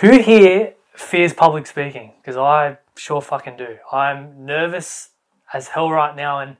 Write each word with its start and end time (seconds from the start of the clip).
Who 0.00 0.20
here 0.20 0.74
fears 0.94 1.32
public 1.32 1.66
speaking? 1.66 2.12
Because 2.20 2.36
I 2.36 2.78
sure 2.94 3.20
fucking 3.20 3.56
do. 3.56 3.78
I'm 3.90 4.46
nervous 4.46 5.10
as 5.52 5.68
hell 5.68 5.90
right 5.90 6.14
now, 6.14 6.38
and 6.38 6.56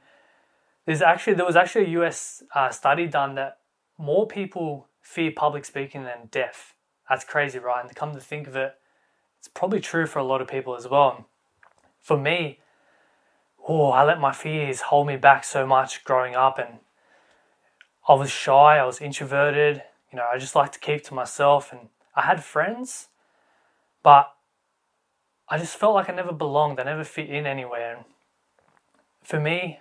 there's 0.86 1.02
actually 1.02 1.34
there 1.34 1.44
was 1.44 1.54
actually 1.54 1.84
a 1.84 2.00
US 2.00 2.42
uh, 2.52 2.70
study 2.70 3.06
done 3.06 3.36
that 3.36 3.58
more 3.96 4.26
people 4.26 4.88
fear 5.00 5.30
public 5.30 5.64
speaking 5.64 6.02
than 6.02 6.26
deaf. 6.32 6.74
That's 7.08 7.22
crazy, 7.22 7.60
right? 7.60 7.80
And 7.80 7.88
to 7.88 7.94
come 7.94 8.12
to 8.12 8.20
think 8.20 8.48
of 8.48 8.56
it, 8.56 8.74
it's 9.38 9.46
probably 9.46 9.78
true 9.78 10.06
for 10.06 10.18
a 10.18 10.24
lot 10.24 10.40
of 10.40 10.48
people 10.48 10.74
as 10.74 10.88
well. 10.88 11.28
For 12.02 12.18
me, 12.18 12.58
oh, 13.68 13.90
I 13.90 14.02
let 14.02 14.18
my 14.18 14.32
fears 14.32 14.80
hold 14.80 15.06
me 15.06 15.16
back 15.16 15.44
so 15.44 15.64
much 15.64 16.02
growing 16.02 16.34
up, 16.34 16.58
and 16.58 16.80
I 18.08 18.14
was 18.14 18.32
shy, 18.32 18.78
I 18.78 18.84
was 18.84 19.00
introverted. 19.00 19.84
You 20.10 20.16
know, 20.16 20.26
I 20.28 20.38
just 20.38 20.56
like 20.56 20.72
to 20.72 20.80
keep 20.80 21.04
to 21.04 21.14
myself, 21.14 21.70
and 21.70 21.90
I 22.16 22.22
had 22.22 22.42
friends, 22.42 23.07
but 24.08 24.32
I 25.50 25.58
just 25.58 25.76
felt 25.76 25.92
like 25.92 26.08
I 26.08 26.14
never 26.14 26.32
belonged. 26.32 26.80
I 26.80 26.84
never 26.84 27.04
fit 27.04 27.28
in 27.28 27.46
anywhere. 27.46 27.94
And 27.94 28.04
for 29.22 29.38
me, 29.38 29.80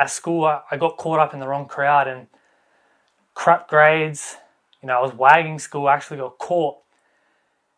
at 0.00 0.10
school, 0.10 0.44
I, 0.46 0.62
I 0.68 0.76
got 0.76 0.96
caught 0.96 1.20
up 1.20 1.32
in 1.32 1.38
the 1.38 1.46
wrong 1.46 1.68
crowd 1.68 2.08
and 2.08 2.26
crap 3.34 3.68
grades. 3.68 4.36
You 4.82 4.88
know, 4.88 4.98
I 4.98 5.00
was 5.00 5.14
wagging 5.14 5.60
school, 5.60 5.86
I 5.86 5.94
actually 5.94 6.16
got 6.16 6.38
caught. 6.38 6.78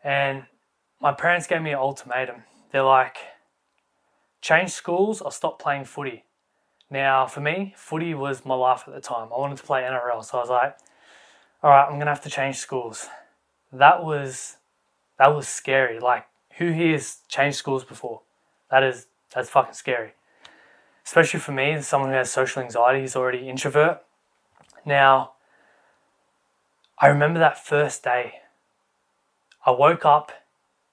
And 0.03 0.47
my 0.99 1.11
parents 1.11 1.45
gave 1.45 1.61
me 1.61 1.69
an 1.69 1.77
ultimatum. 1.77 2.37
They're 2.71 2.81
like, 2.81 3.17
change 4.41 4.71
schools 4.71 5.21
or 5.21 5.31
stop 5.31 5.61
playing 5.61 5.85
footy. 5.85 6.23
Now, 6.89 7.27
for 7.27 7.41
me, 7.41 7.75
footy 7.77 8.15
was 8.15 8.43
my 8.43 8.55
life 8.55 8.85
at 8.87 8.95
the 8.95 9.01
time. 9.01 9.27
I 9.31 9.37
wanted 9.37 9.57
to 9.57 9.63
play 9.63 9.83
NRL, 9.83 10.25
so 10.25 10.39
I 10.39 10.41
was 10.41 10.49
like, 10.49 10.77
all 11.61 11.69
right, 11.69 11.87
I'm 11.87 11.99
gonna 11.99 12.09
have 12.09 12.23
to 12.23 12.29
change 12.31 12.55
schools. 12.55 13.07
That 13.71 14.03
was 14.03 14.57
that 15.19 15.35
was 15.35 15.47
scary. 15.47 15.99
Like, 15.99 16.25
who 16.57 16.71
has 16.71 17.19
changed 17.27 17.57
schools 17.57 17.83
before? 17.83 18.21
That 18.71 18.83
is 18.83 19.07
that's 19.33 19.49
fucking 19.49 19.73
scary 19.73 20.13
especially 21.05 21.39
for 21.39 21.51
me, 21.51 21.79
someone 21.81 22.09
who 22.09 22.15
has 22.15 22.31
social 22.31 22.61
anxiety, 22.61 23.01
he's 23.01 23.15
already 23.15 23.47
introvert. 23.47 24.01
Now, 24.83 25.33
I 26.97 27.07
remember 27.07 27.39
that 27.39 27.63
first 27.63 28.03
day. 28.03 28.33
I 29.65 29.71
woke 29.71 30.05
up 30.05 30.31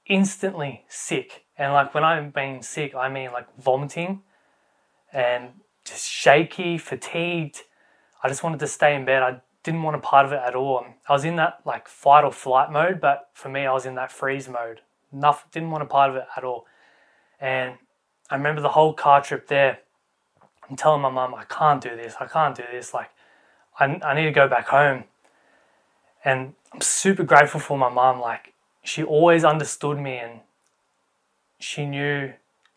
instantly 0.06 0.84
sick. 0.88 1.44
And 1.56 1.72
like 1.72 1.94
when 1.94 2.04
I 2.04 2.30
mean 2.34 2.62
sick, 2.62 2.94
I 2.94 3.08
mean 3.08 3.32
like 3.32 3.46
vomiting 3.58 4.22
and 5.12 5.50
just 5.84 6.06
shaky, 6.06 6.78
fatigued. 6.78 7.62
I 8.22 8.28
just 8.28 8.42
wanted 8.42 8.60
to 8.60 8.66
stay 8.66 8.94
in 8.94 9.04
bed. 9.04 9.22
I 9.22 9.40
didn't 9.62 9.82
want 9.82 9.96
a 9.96 10.00
part 10.00 10.26
of 10.26 10.32
it 10.32 10.40
at 10.44 10.54
all. 10.54 10.84
I 11.08 11.12
was 11.12 11.24
in 11.24 11.36
that 11.36 11.60
like 11.64 11.88
fight 11.88 12.24
or 12.24 12.32
flight 12.32 12.70
mode, 12.70 13.00
but 13.00 13.28
for 13.34 13.48
me, 13.48 13.66
I 13.66 13.72
was 13.72 13.86
in 13.86 13.94
that 13.94 14.10
freeze 14.10 14.48
mode. 14.48 14.80
Nothing, 15.12 15.48
didn't 15.52 15.70
want 15.70 15.82
a 15.82 15.86
part 15.86 16.10
of 16.10 16.16
it 16.16 16.26
at 16.36 16.44
all. 16.44 16.66
And 17.40 17.74
I 18.30 18.36
remember 18.36 18.60
the 18.60 18.70
whole 18.70 18.92
car 18.92 19.20
trip 19.20 19.48
there. 19.48 19.80
I'm 20.68 20.76
telling 20.76 21.02
my 21.02 21.10
mum, 21.10 21.34
I 21.34 21.44
can't 21.44 21.82
do 21.82 21.90
this, 21.90 22.14
I 22.18 22.26
can't 22.26 22.56
do 22.56 22.64
this. 22.72 22.94
Like, 22.94 23.10
I, 23.78 23.84
I 24.02 24.14
need 24.14 24.24
to 24.24 24.32
go 24.32 24.48
back 24.48 24.68
home. 24.68 25.04
And 26.24 26.54
I'm 26.72 26.80
super 26.80 27.24
grateful 27.24 27.60
for 27.60 27.76
my 27.76 27.88
mum. 27.90 28.20
Like, 28.20 28.54
she 28.82 29.02
always 29.02 29.44
understood 29.44 29.98
me 29.98 30.16
and 30.16 30.40
she 31.58 31.84
knew, 31.84 32.32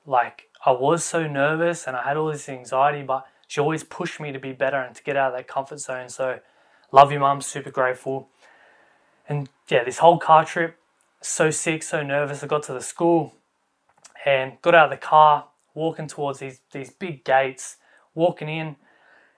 like, 0.05 0.49
I 0.65 0.71
was 0.71 1.03
so 1.03 1.27
nervous 1.27 1.87
and 1.87 1.95
I 1.95 2.03
had 2.03 2.17
all 2.17 2.31
this 2.31 2.49
anxiety, 2.49 3.03
but 3.03 3.25
she 3.47 3.61
always 3.61 3.83
pushed 3.83 4.19
me 4.19 4.31
to 4.31 4.39
be 4.39 4.51
better 4.51 4.77
and 4.77 4.95
to 4.95 5.03
get 5.03 5.15
out 5.15 5.31
of 5.31 5.37
that 5.37 5.47
comfort 5.47 5.79
zone. 5.79 6.09
So, 6.09 6.39
love 6.95 7.11
you, 7.11 7.19
mum, 7.19 7.41
super 7.41 7.69
grateful. 7.69 8.29
And 9.27 9.49
yeah, 9.67 9.83
this 9.83 9.97
whole 9.97 10.17
car 10.17 10.45
trip, 10.45 10.79
so 11.21 11.49
sick, 11.51 11.83
so 11.83 12.01
nervous. 12.01 12.41
I 12.41 12.47
got 12.47 12.63
to 12.63 12.73
the 12.73 12.81
school 12.81 13.33
and 14.25 14.53
got 14.61 14.73
out 14.73 14.85
of 14.85 14.91
the 14.91 15.05
car, 15.05 15.47
walking 15.73 16.07
towards 16.07 16.39
these 16.39 16.61
these 16.71 16.89
big 16.89 17.25
gates, 17.25 17.75
walking 18.13 18.47
in, 18.47 18.77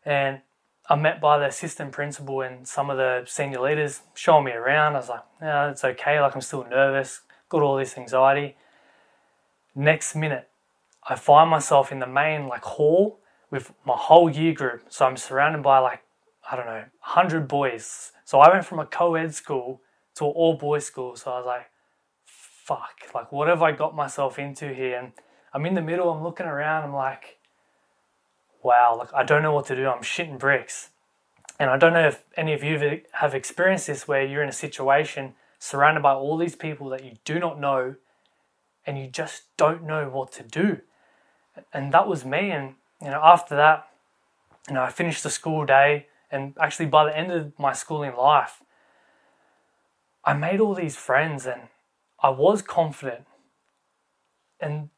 and 0.05 0.41
I'm 0.87 1.01
met 1.01 1.19
by 1.19 1.39
the 1.39 1.47
assistant 1.47 1.91
principal 1.91 2.41
and 2.41 2.67
some 2.67 2.91
of 2.91 2.97
the 2.97 3.23
senior 3.25 3.59
leaders 3.59 4.01
showing 4.13 4.45
me 4.45 4.51
around. 4.51 4.93
I 4.93 4.99
was 4.99 5.09
like, 5.09 5.23
no, 5.41 5.69
it's 5.69 5.83
okay. 5.83 6.21
Like 6.21 6.35
I'm 6.35 6.41
still 6.41 6.63
nervous, 6.69 7.21
got 7.49 7.63
all 7.63 7.77
this 7.77 7.97
anxiety. 7.97 8.55
Next 9.75 10.15
minute, 10.15 10.47
I 11.09 11.15
find 11.15 11.49
myself 11.49 11.91
in 11.91 11.97
the 11.99 12.07
main 12.07 12.47
like 12.47 12.63
hall 12.63 13.19
with 13.49 13.73
my 13.83 13.97
whole 13.97 14.29
year 14.29 14.53
group. 14.53 14.83
So 14.89 15.07
I'm 15.07 15.17
surrounded 15.17 15.63
by 15.63 15.79
like 15.79 16.01
I 16.49 16.55
don't 16.55 16.65
know, 16.65 16.85
hundred 16.99 17.47
boys. 17.47 18.11
So 18.23 18.39
I 18.39 18.51
went 18.51 18.65
from 18.65 18.79
a 18.79 18.85
co-ed 18.85 19.33
school 19.33 19.81
to 20.15 20.25
an 20.25 20.31
all 20.31 20.55
boys 20.55 20.85
school. 20.85 21.15
So 21.15 21.31
I 21.31 21.37
was 21.37 21.45
like, 21.45 21.69
fuck, 22.25 23.01
like 23.13 23.31
what 23.31 23.47
have 23.47 23.61
I 23.61 23.71
got 23.71 23.95
myself 23.95 24.39
into 24.39 24.73
here? 24.73 24.97
And 24.97 25.11
I'm 25.53 25.65
in 25.65 25.73
the 25.73 25.81
middle, 25.81 26.09
I'm 26.09 26.23
looking 26.23 26.45
around, 26.45 26.83
I'm 26.83 26.93
like, 26.93 27.37
wow, 28.63 28.95
like 28.97 29.13
I 29.13 29.23
don't 29.23 29.41
know 29.41 29.53
what 29.53 29.65
to 29.67 29.75
do. 29.75 29.87
I'm 29.87 30.03
shitting 30.03 30.39
bricks. 30.39 30.89
And 31.59 31.69
I 31.69 31.77
don't 31.77 31.93
know 31.93 32.07
if 32.07 32.23
any 32.35 32.53
of 32.53 32.63
you 32.63 33.01
have 33.13 33.33
experienced 33.33 33.87
this 33.87 34.07
where 34.07 34.23
you're 34.23 34.43
in 34.43 34.49
a 34.49 34.53
situation 34.53 35.33
surrounded 35.59 36.03
by 36.03 36.13
all 36.13 36.37
these 36.37 36.55
people 36.55 36.89
that 36.89 37.03
you 37.03 37.13
do 37.25 37.39
not 37.39 37.59
know 37.59 37.95
and 38.85 38.97
you 38.97 39.07
just 39.07 39.43
don't 39.57 39.83
know 39.83 40.07
what 40.07 40.31
to 40.33 40.43
do. 40.43 40.81
And 41.73 41.91
that 41.93 42.07
was 42.07 42.23
me. 42.23 42.51
And, 42.51 42.75
you 43.01 43.09
know, 43.09 43.19
after 43.23 43.55
that, 43.55 43.87
you 44.67 44.75
know, 44.75 44.83
I 44.83 44.89
finished 44.89 45.23
the 45.23 45.29
school 45.29 45.65
day 45.65 46.07
and 46.31 46.53
actually 46.59 46.87
by 46.87 47.05
the 47.05 47.17
end 47.17 47.31
of 47.31 47.57
my 47.57 47.73
schooling 47.73 48.15
life, 48.15 48.61
I 50.23 50.33
made 50.33 50.59
all 50.59 50.73
these 50.73 50.95
friends 50.95 51.45
and 51.45 51.63
I 52.21 52.29
was 52.29 52.61
confident. 52.61 53.25
And 54.59 54.89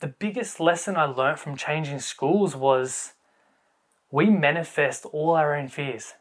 the 0.00 0.06
biggest 0.06 0.60
lesson 0.60 0.96
I 0.96 1.04
learned 1.04 1.38
from 1.38 1.56
changing 1.56 2.00
schools 2.00 2.56
was 2.56 3.12
we 4.10 4.26
manifest 4.26 5.04
all 5.06 5.36
our 5.36 5.54
own 5.54 5.68
fears. 5.68 6.14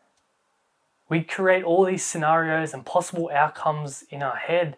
We 1.07 1.23
create 1.23 1.63
all 1.63 1.85
these 1.85 2.03
scenarios 2.03 2.73
and 2.73 2.85
possible 2.85 3.31
outcomes 3.33 4.03
in 4.09 4.21
our 4.21 4.35
head, 4.35 4.77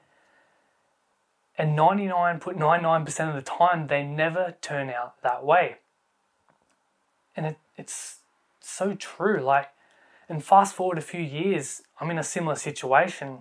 and 1.57 1.77
99.99% 1.77 3.29
of 3.29 3.35
the 3.35 3.41
time, 3.41 3.87
they 3.87 4.03
never 4.03 4.55
turn 4.61 4.89
out 4.89 5.21
that 5.21 5.43
way. 5.43 5.77
And 7.35 7.45
it, 7.45 7.57
it's 7.77 8.20
so 8.61 8.93
true. 8.93 9.41
Like, 9.41 9.69
and 10.29 10.43
fast 10.43 10.75
forward 10.75 10.97
a 10.97 11.01
few 11.01 11.21
years, 11.21 11.81
I'm 11.99 12.09
in 12.09 12.17
a 12.17 12.23
similar 12.23 12.55
situation. 12.55 13.39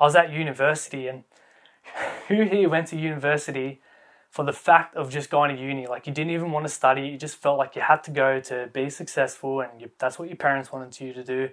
I 0.00 0.04
was 0.04 0.16
at 0.16 0.32
university, 0.32 1.08
and 1.08 1.24
who 2.28 2.42
here 2.42 2.68
went 2.68 2.88
to 2.88 2.96
university 2.96 3.80
for 4.30 4.44
the 4.44 4.52
fact 4.52 4.94
of 4.96 5.10
just 5.10 5.30
going 5.30 5.54
to 5.54 5.62
uni. 5.62 5.86
Like 5.86 6.06
you 6.06 6.12
didn't 6.12 6.32
even 6.32 6.50
want 6.50 6.66
to 6.66 6.72
study, 6.72 7.08
you 7.08 7.16
just 7.16 7.36
felt 7.36 7.58
like 7.58 7.74
you 7.74 7.82
had 7.82 8.02
to 8.04 8.10
go 8.10 8.40
to 8.40 8.68
be 8.72 8.90
successful, 8.90 9.60
and 9.60 9.80
you, 9.80 9.90
that's 9.98 10.18
what 10.18 10.28
your 10.28 10.36
parents 10.36 10.72
wanted 10.72 11.00
you 11.00 11.12
to 11.12 11.24
do. 11.24 11.48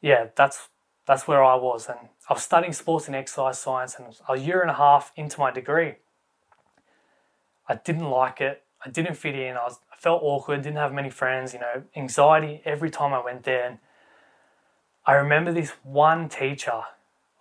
Yeah, 0.00 0.28
that's 0.36 0.68
that's 1.06 1.28
where 1.28 1.44
I 1.44 1.56
was, 1.56 1.86
and 1.86 2.08
I 2.28 2.32
was 2.32 2.42
studying 2.42 2.72
sports 2.72 3.06
and 3.06 3.14
exercise 3.14 3.58
science, 3.58 3.96
and 3.98 4.14
a 4.28 4.38
year 4.38 4.62
and 4.62 4.70
a 4.70 4.74
half 4.74 5.12
into 5.16 5.38
my 5.38 5.50
degree. 5.50 5.96
I 7.68 7.74
didn't 7.76 8.08
like 8.08 8.40
it. 8.40 8.62
I 8.84 8.90
didn't 8.90 9.14
fit 9.14 9.34
in. 9.34 9.56
I, 9.56 9.64
was, 9.64 9.78
I 9.92 9.96
felt 9.96 10.22
awkward. 10.22 10.62
Didn't 10.62 10.76
have 10.76 10.92
many 10.92 11.10
friends. 11.10 11.52
You 11.52 11.60
know, 11.60 11.84
anxiety 11.96 12.60
every 12.64 12.90
time 12.90 13.12
I 13.12 13.24
went 13.24 13.44
there. 13.44 13.66
And 13.66 13.78
I 15.06 15.12
remember 15.14 15.52
this 15.52 15.70
one 15.82 16.28
teacher. 16.28 16.82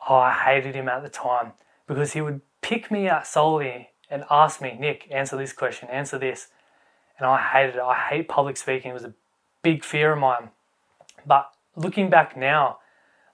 Oh, 0.07 0.15
I 0.15 0.31
hated 0.31 0.75
him 0.75 0.89
at 0.89 1.03
the 1.03 1.09
time 1.09 1.53
because 1.87 2.13
he 2.13 2.21
would 2.21 2.41
pick 2.61 2.91
me 2.91 3.07
out 3.07 3.27
solely 3.27 3.89
and 4.09 4.23
ask 4.29 4.61
me, 4.61 4.77
Nick, 4.79 5.07
answer 5.11 5.37
this 5.37 5.53
question, 5.53 5.89
answer 5.89 6.17
this. 6.17 6.47
And 7.17 7.27
I 7.27 7.37
hated 7.39 7.75
it. 7.75 7.81
I 7.81 7.95
hate 7.95 8.27
public 8.27 8.57
speaking. 8.57 8.91
It 8.91 8.93
was 8.93 9.03
a 9.03 9.13
big 9.61 9.83
fear 9.83 10.13
of 10.13 10.19
mine. 10.19 10.49
But 11.25 11.49
looking 11.75 12.09
back 12.09 12.35
now, 12.35 12.79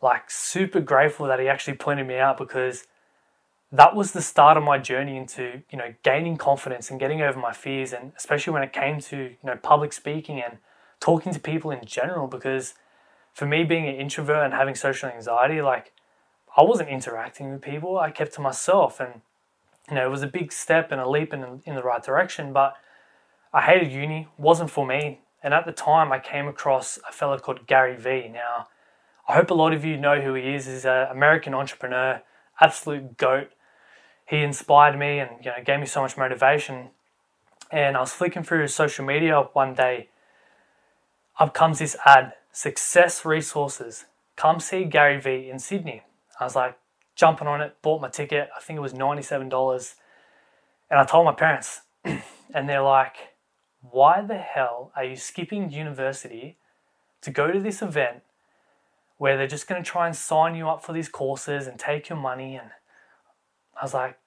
like 0.02 0.30
super 0.30 0.80
grateful 0.80 1.28
that 1.28 1.40
he 1.40 1.48
actually 1.48 1.76
pointed 1.78 2.08
me 2.08 2.18
out 2.18 2.38
because 2.38 2.86
that 3.72 3.96
was 3.96 4.12
the 4.12 4.22
start 4.22 4.58
of 4.58 4.64
my 4.64 4.78
journey 4.78 5.16
into, 5.16 5.62
you 5.70 5.78
know, 5.78 5.94
gaining 6.04 6.38
confidence 6.38 6.90
and 6.90 7.00
getting 7.00 7.22
over 7.22 7.40
my 7.40 7.54
fears 7.54 7.94
and 7.94 8.12
especially 8.18 8.54
when 8.54 8.64
it 8.64 8.74
came 8.74 9.00
to, 9.00 9.18
you 9.18 9.38
know, 9.44 9.56
public 9.56 9.94
speaking 9.94 10.42
and 10.42 10.58
talking 11.00 11.34
to 11.34 11.40
people 11.40 11.70
in 11.72 11.86
general 11.86 12.28
because 12.28 12.74
for 13.34 13.46
me 13.46 13.64
being 13.64 13.88
an 13.88 13.96
introvert 13.96 14.44
and 14.44 14.54
having 14.54 14.76
social 14.76 15.10
anxiety, 15.10 15.62
like 15.62 15.94
I 16.58 16.64
wasn't 16.64 16.90
interacting 16.90 17.52
with 17.52 17.62
people. 17.62 18.00
I 18.00 18.10
kept 18.10 18.34
to 18.34 18.42
myself 18.42 19.00
and 19.00 19.22
you 19.90 19.96
know, 19.96 20.06
it 20.06 20.12
was 20.12 20.24
a 20.24 20.28
big 20.28 20.52
step 20.52 20.92
and 20.92 21.02
a 21.02 21.10
leap 21.10 21.34
in, 21.34 21.62
in 21.66 21.76
the 21.76 21.84
right 21.84 22.04
direction, 22.04 22.54
but 22.54 22.76
I 23.54 23.62
hated 23.62 23.92
uni, 23.92 24.28
wasn't 24.38 24.70
for 24.70 24.86
me. 24.86 25.22
And 25.42 25.54
at 25.54 25.66
the 25.66 25.72
time, 25.72 26.12
I 26.12 26.20
came 26.20 26.48
across 26.48 27.00
a 27.08 27.12
fellow 27.12 27.38
called 27.40 27.66
Gary 27.66 27.96
Vee. 27.96 28.30
Now, 28.32 28.68
I 29.28 29.34
hope 29.34 29.50
a 29.50 29.56
lot 29.56 29.74
of 29.74 29.86
you 29.86 29.98
know 29.98 30.22
who 30.22 30.34
he 30.34 30.54
is. 30.54 30.66
He's 30.66 30.86
an 30.86 31.08
American 31.10 31.54
entrepreneur, 31.54 32.22
absolute 32.60 33.18
goat. 33.18 33.52
He 34.30 34.44
inspired 34.44 34.98
me 34.98 35.20
and 35.20 35.32
you 35.44 35.52
know 35.52 35.64
gave 35.66 35.80
me 35.80 35.86
so 35.86 36.02
much 36.02 36.18
motivation. 36.18 36.90
And 37.72 37.98
I 37.98 38.00
was 38.00 38.14
flicking 38.14 38.44
through 38.44 38.64
his 38.64 38.74
social 38.74 39.06
media 39.06 39.42
one 39.54 39.74
day. 39.74 40.10
Up 41.40 41.54
comes 41.54 41.80
this 41.80 41.96
ad: 42.06 42.34
Success 42.52 43.26
Resources. 43.26 44.06
Come 44.36 44.60
see 44.60 44.86
Gary 44.86 45.20
Vee 45.20 45.50
in 45.50 45.60
Sydney. 45.60 46.04
I 46.40 46.46
was 46.46 46.56
like, 46.56 46.78
jumping 47.20 47.48
on 47.48 47.60
it, 47.60 47.76
bought 47.82 48.02
my 48.02 48.08
ticket. 48.08 48.50
I 48.56 48.62
think 48.62 48.78
it 48.78 48.82
was 48.82 48.94
$97. 48.94 49.96
And 50.90 51.00
I 51.00 51.04
told 51.04 51.26
my 51.26 51.34
parents, 51.34 51.82
and 52.06 52.70
they're 52.70 52.82
like, 52.82 53.18
why 53.82 54.22
the 54.22 54.38
hell 54.38 54.92
are 54.96 55.04
you 55.04 55.18
skipping 55.18 55.70
university 55.70 56.58
to 57.22 57.30
go 57.30 57.52
to 57.52 57.60
this 57.60 57.82
event 57.82 58.22
where 59.18 59.36
they're 59.36 59.48
just 59.48 59.68
going 59.68 59.84
to 59.84 59.90
try 59.90 60.08
and 60.08 60.16
sign 60.16 60.56
you 60.56 60.70
up 60.70 60.84
for 60.84 60.94
these 60.94 61.10
courses 61.10 61.68
and 61.68 61.78
take 61.78 62.08
your 62.08 62.18
money? 62.18 62.56
And 62.56 62.70
I 63.80 63.86
was 63.86 63.94
like, 63.94 64.18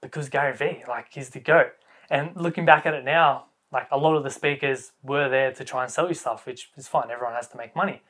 because 0.00 0.28
Gary 0.28 0.56
Vee, 0.56 0.84
like, 0.88 1.06
he's 1.10 1.30
the 1.30 1.40
GOAT. 1.40 1.72
And 2.10 2.36
looking 2.36 2.64
back 2.64 2.86
at 2.86 2.94
it 2.94 3.04
now, 3.04 3.46
like 3.72 3.88
a 3.90 3.96
lot 3.96 4.16
of 4.16 4.22
the 4.22 4.30
speakers 4.30 4.92
were 5.02 5.28
there 5.28 5.52
to 5.52 5.64
try 5.64 5.82
and 5.82 5.90
sell 5.90 6.08
you 6.08 6.14
stuff, 6.14 6.46
which 6.46 6.70
is 6.76 6.88
fine. 6.88 7.10
Everyone 7.10 7.34
has 7.34 7.48
to 7.48 7.56
make 7.56 7.74
money. 7.74 8.02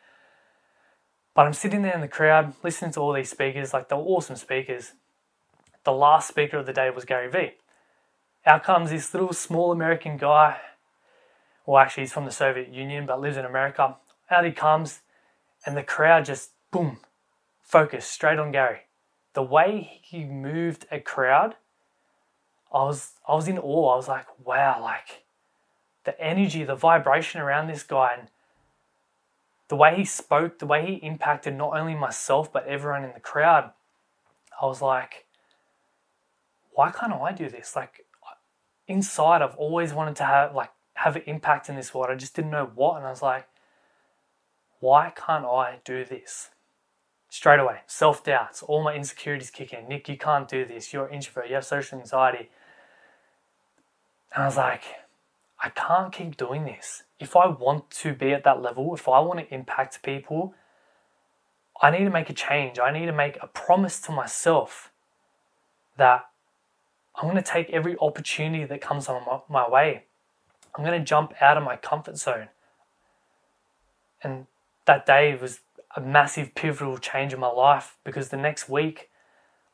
But 1.34 1.46
I'm 1.46 1.52
sitting 1.52 1.82
there 1.82 1.94
in 1.94 2.00
the 2.00 2.08
crowd 2.08 2.54
listening 2.62 2.90
to 2.92 3.00
all 3.00 3.12
these 3.12 3.30
speakers, 3.30 3.72
like 3.72 3.88
they're 3.88 3.98
awesome 3.98 4.36
speakers. 4.36 4.92
The 5.84 5.92
last 5.92 6.28
speaker 6.28 6.58
of 6.58 6.66
the 6.66 6.72
day 6.72 6.90
was 6.90 7.04
Gary 7.04 7.30
Vee. 7.30 7.52
Out 8.44 8.64
comes 8.64 8.90
this 8.90 9.14
little 9.14 9.32
small 9.32 9.72
American 9.72 10.16
guy. 10.16 10.58
Well, 11.64 11.78
actually, 11.78 12.02
he's 12.02 12.12
from 12.12 12.24
the 12.24 12.32
Soviet 12.32 12.68
Union 12.72 13.06
but 13.06 13.20
lives 13.20 13.36
in 13.36 13.44
America. 13.44 13.96
Out 14.30 14.44
he 14.44 14.52
comes, 14.52 15.00
and 15.64 15.76
the 15.76 15.82
crowd 15.82 16.24
just 16.24 16.50
boom, 16.72 16.98
focused 17.62 18.10
straight 18.10 18.38
on 18.38 18.50
Gary. 18.50 18.80
The 19.34 19.43
way 19.43 20.00
he 20.02 20.25
moved 20.25 20.87
a 20.90 21.00
crowd, 21.00 21.56
I 22.73 22.84
was 22.84 23.12
I 23.26 23.34
was 23.34 23.49
in 23.49 23.58
awe. 23.58 23.93
I 23.93 23.96
was 23.96 24.08
like, 24.08 24.26
wow, 24.44 24.81
like 24.81 25.25
the 26.05 26.19
energy, 26.20 26.64
the 26.64 26.75
vibration 26.75 27.40
around 27.40 27.67
this 27.67 27.82
guy, 27.82 28.17
and 28.19 28.29
the 29.69 29.76
way 29.76 29.96
he 29.96 30.05
spoke, 30.05 30.58
the 30.58 30.67
way 30.67 30.84
he 30.87 31.06
impacted 31.06 31.55
not 31.55 31.79
only 31.79 31.94
myself 31.94 32.52
but 32.52 32.67
everyone 32.67 33.05
in 33.05 33.12
the 33.14 33.20
crowd. 33.20 33.70
I 34.61 34.67
was 34.67 34.82
like, 34.82 35.26
why 36.73 36.90
can't 36.90 37.12
I 37.12 37.32
do 37.32 37.49
this? 37.49 37.75
Like 37.75 38.05
inside, 38.87 39.43
I've 39.43 39.56
always 39.56 39.94
wanted 39.94 40.17
to 40.17 40.25
have 40.25 40.55
like 40.55 40.70
have 40.94 41.17
an 41.17 41.23
impact 41.26 41.69
in 41.69 41.76
this 41.76 41.94
world. 41.94 42.11
I 42.11 42.17
just 42.17 42.37
didn't 42.37 42.50
know 42.50 42.70
what, 42.75 42.96
and 42.99 43.06
I 43.06 43.11
was 43.11 43.23
like, 43.23 43.46
why 44.81 45.12
can't 45.14 45.44
I 45.44 45.79
do 45.84 46.05
this? 46.05 46.50
Straight 47.32 47.61
away, 47.61 47.79
self 47.87 48.23
doubts, 48.23 48.62
all 48.62 48.82
my 48.82 48.94
insecurities 48.94 49.49
kick 49.49 49.73
in. 49.73 49.88
Nick, 49.88 50.06
you 50.06 50.19
can't 50.19 50.46
do 50.46 50.67
this. 50.67 50.93
You're 50.93 51.06
an 51.06 51.14
introvert. 51.14 51.49
You 51.49 51.55
have 51.55 51.64
social 51.64 51.99
anxiety. 51.99 52.50
And 54.34 54.43
I 54.43 54.46
was 54.46 54.58
like, 54.58 54.82
I 55.58 55.70
can't 55.70 56.12
keep 56.12 56.37
doing 56.37 56.67
this. 56.67 57.05
If 57.19 57.34
I 57.34 57.46
want 57.46 57.90
to 58.02 58.12
be 58.12 58.34
at 58.34 58.44
that 58.44 58.61
level, 58.61 58.94
if 58.94 59.08
I 59.08 59.20
want 59.20 59.40
to 59.40 59.55
impact 59.55 60.02
people, 60.02 60.52
I 61.81 61.90
need 61.90 62.05
to 62.05 62.11
make 62.11 62.29
a 62.29 62.34
change. 62.34 62.79
I 62.79 62.93
need 62.93 63.06
to 63.06 63.14
make 63.14 63.38
a 63.40 63.46
promise 63.46 63.99
to 64.02 64.12
myself 64.12 64.93
that 65.96 66.26
I'm 67.17 67.31
going 67.31 67.43
to 67.43 67.50
take 67.50 67.70
every 67.70 67.96
opportunity 67.99 68.67
that 68.67 68.82
comes 68.82 69.08
on 69.08 69.23
my, 69.25 69.38
my 69.49 69.70
way. 69.70 70.05
I'm 70.76 70.84
going 70.84 71.00
to 71.00 71.05
jump 71.05 71.32
out 71.40 71.56
of 71.56 71.64
my 71.64 71.76
comfort 71.76 72.19
zone. 72.19 72.49
And 74.23 74.49
that 74.84 75.06
day 75.06 75.34
was 75.34 75.61
a 75.96 76.00
massive 76.00 76.54
pivotal 76.54 76.98
change 76.98 77.32
in 77.32 77.40
my 77.40 77.50
life 77.50 77.96
because 78.04 78.28
the 78.28 78.36
next 78.36 78.68
week 78.68 79.10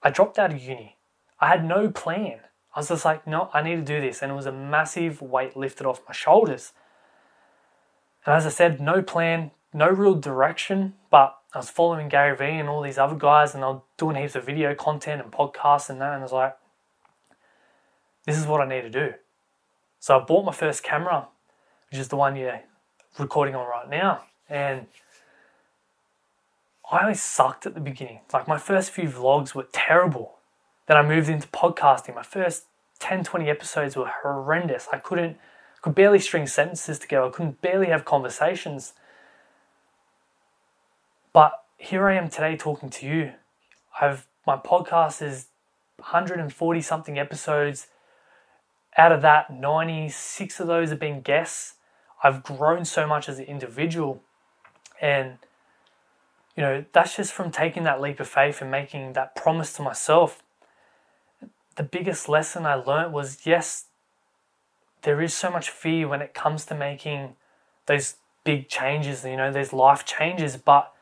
I 0.03 0.11
dropped 0.11 0.39
out 0.39 0.53
of 0.53 0.63
uni. 0.63 0.97
I 1.41 1.49
had 1.49 1.65
no 1.65 1.91
plan. 1.91 2.41
I 2.75 2.81
was 2.81 2.89
just 2.89 3.05
like, 3.05 3.27
no, 3.27 3.51
I 3.53 3.63
need 3.63 3.77
to 3.77 3.83
do 3.83 4.01
this. 4.01 4.23
And 4.23 4.33
it 4.33 4.35
was 4.35 4.47
a 4.47 4.53
massive 4.53 5.23
weight 5.23 5.57
lifted 5.57 5.87
off 5.87 6.03
my 6.07 6.15
shoulders. 6.15 6.73
And 8.27 8.35
as 8.35 8.47
I 8.47 8.51
said, 8.51 8.81
no 8.81 9.03
plan, 9.03 9.53
no 9.73 9.89
real 9.89 10.15
direction, 10.15 10.95
but 11.11 11.37
I 11.55 11.59
was 11.59 11.71
following 11.71 12.09
Gary 12.09 12.37
Vee 12.37 12.59
and 12.59 12.69
all 12.69 12.83
these 12.83 12.99
other 12.99 13.17
guys, 13.17 13.55
and 13.55 13.63
they 13.63 13.67
were 13.67 13.81
doing 13.97 14.17
heaps 14.17 14.35
of 14.35 14.45
video 14.45 14.75
content 14.75 15.23
and 15.23 15.33
podcasts 15.33 15.89
and 15.89 16.01
that. 16.01 16.13
And 16.13 16.21
I 16.21 16.23
was 16.23 16.33
like, 16.33 16.57
this 18.27 18.37
is 18.39 18.47
what 18.47 18.61
I 18.61 18.69
need 18.69 18.83
to 18.83 18.91
do. 18.91 19.15
So 19.99 20.19
I 20.19 20.25
bought 20.25 20.45
my 20.45 20.53
first 20.53 20.83
camera, 20.83 21.29
which 21.91 21.99
is 21.99 22.09
the 22.09 22.17
one 22.17 22.37
you're 22.37 22.61
recording 23.19 23.55
on 23.55 23.67
right 23.67 23.89
now. 23.89 24.23
And 24.49 24.87
I 26.91 27.03
always 27.03 27.23
sucked 27.23 27.67
at 27.67 27.75
the 27.75 27.81
beginning. 27.81 28.21
Like 28.33 28.49
my 28.49 28.59
first 28.59 28.91
few 28.91 29.09
vlogs 29.09 29.55
were 29.55 29.67
terrible. 29.73 30.39
Then 30.87 30.97
I 30.97 31.03
moved 31.03 31.29
into 31.29 31.49
podcasting. 31.49 32.15
My 32.15 32.23
first 32.23 32.65
10, 33.01 33.25
20 33.25 33.51
episodes 33.51 33.97
were 33.97 34.11
horrendous. 34.23 34.89
I 34.93 34.99
couldn't, 34.99 35.37
could 35.83 35.95
barely 35.95 36.19
string 36.19 36.47
sentences 36.47 36.99
together. 36.99 37.27
I 37.27 37.31
couldn't 37.31 37.61
barely 37.61 37.89
have 37.89 38.05
conversations. 38.05 38.95
But 41.33 41.53
here 41.77 42.09
I 42.09 42.15
am 42.15 42.29
today 42.31 42.57
talking 42.57 42.91
to 42.91 43.07
you. 43.07 43.33
I've 44.01 44.27
my 44.49 44.57
podcast 44.57 45.21
is 45.21 45.49
140 45.99 46.81
something 46.81 47.19
episodes. 47.19 47.89
Out 48.97 49.13
of 49.13 49.21
that, 49.21 49.53
96 49.53 50.61
of 50.61 50.67
those 50.67 50.89
have 50.89 50.99
been 50.99 51.21
guests. 51.21 51.75
I've 52.25 52.43
grown 52.43 52.87
so 52.87 53.07
much 53.07 53.29
as 53.29 53.39
an 53.39 53.45
individual. 53.45 54.23
And, 55.03 55.37
you 56.59 56.65
know, 56.65 56.85
that's 56.93 57.15
just 57.15 57.33
from 57.33 57.53
taking 57.53 57.85
that 57.85 58.01
leap 58.01 58.19
of 58.19 58.29
faith 58.29 58.61
and 58.61 58.69
making 58.69 59.13
that 59.13 59.37
promise 59.37 59.73
to 59.75 59.83
myself 59.83 60.43
the 61.79 61.85
biggest 61.85 62.29
lesson 62.29 62.67
I 62.67 62.75
learned 62.75 63.15
was 63.15 63.47
yes, 63.47 63.85
there 65.03 65.23
is 65.23 65.33
so 65.33 65.49
much 65.49 65.71
fear 65.71 66.09
when 66.09 66.21
it 66.21 66.35
comes 66.35 66.65
to 66.67 66.75
making 66.75 67.37
those 67.87 68.17
big 68.43 68.69
changes, 68.69 69.25
you 69.25 69.37
know, 69.37 69.53
those 69.53 69.73
life 69.73 70.05
changes. 70.05 70.57
But 70.57 70.93